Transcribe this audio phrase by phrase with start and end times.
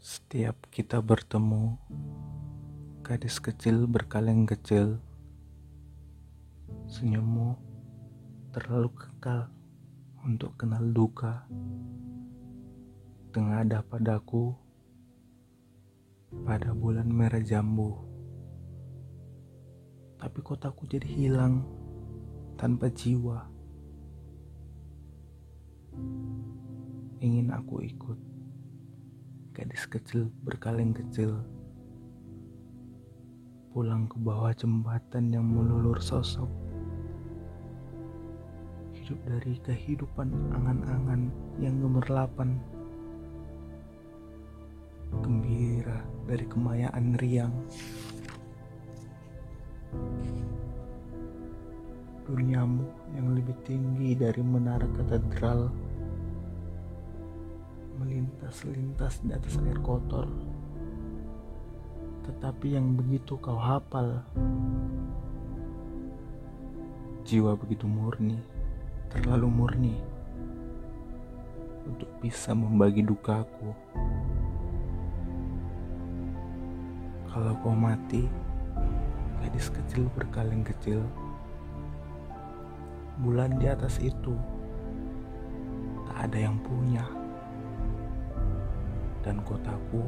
[0.00, 1.76] Setiap kita bertemu,
[3.04, 4.96] gadis kecil berkaleng kecil,
[6.88, 7.60] senyummu
[8.48, 9.52] terlalu kekal
[10.24, 11.44] untuk kenal duka.
[13.36, 14.56] Tengah ada padaku
[16.48, 18.00] pada bulan merah jambu,
[20.16, 21.68] tapi kotaku jadi hilang
[22.56, 23.52] tanpa jiwa.
[27.20, 28.39] Ingin aku ikut
[29.60, 31.36] gadis kecil berkaleng kecil.
[33.76, 36.48] Pulang ke bawah jembatan yang melulur sosok.
[38.96, 41.28] Hidup dari kehidupan angan-angan
[41.60, 42.56] yang gemerlapan.
[45.20, 47.52] Gembira dari kemayaan riang.
[52.24, 55.68] Duniamu yang lebih tinggi dari menara katedral
[58.50, 60.26] melintas-lintas di atas air kotor.
[62.26, 64.26] Tetapi yang begitu kau hafal.
[67.22, 68.42] Jiwa begitu murni,
[69.06, 69.96] terlalu murni
[71.86, 73.70] untuk bisa membagi dukaku.
[77.30, 78.26] Kalau kau mati,
[79.38, 81.06] gadis kecil berkaleng kecil,
[83.22, 84.34] bulan di atas itu
[86.10, 87.19] tak ada yang punya
[89.20, 90.02] dan kotaku.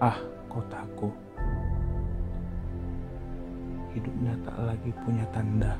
[0.00, 0.16] Ah,
[0.48, 1.08] kotaku.
[3.96, 5.74] Hidupnya tak lagi punya tanda.